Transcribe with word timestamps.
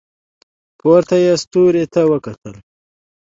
پورته 0.79 1.15
یې 1.25 1.33
ستوري 1.43 1.85
ته 1.93 2.01
وکتل. 2.11 2.53